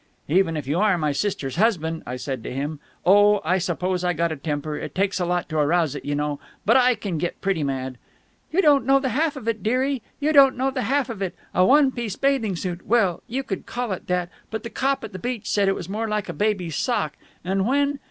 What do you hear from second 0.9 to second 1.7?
my sister's